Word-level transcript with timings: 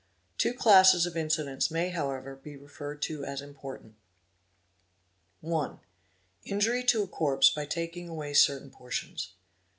Two 0.39 0.55
classes 0.55 1.05
of 1.05 1.13
mcidents 1.13 1.69
may 1.69 1.89
however 1.89 2.35
be 2.35 2.57
referred 2.57 3.03
to 3.03 3.23
as 3.23 3.39
importa 3.39 3.89
at. 3.89 3.93
1. 5.41 5.79
Injury 6.43 6.83
to 6.85 7.03
a 7.03 7.07
corpse 7.07 7.51
by 7.51 7.67
taking 7.67 8.09
away 8.09 8.33
certain 8.33 8.71
portions. 8.71 9.33